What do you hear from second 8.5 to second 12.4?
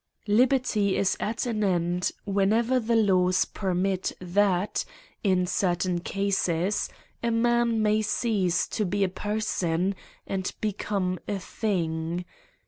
to be a per son^ and become a thing.